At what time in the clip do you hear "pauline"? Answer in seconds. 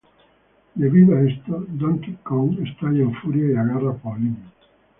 3.97-4.49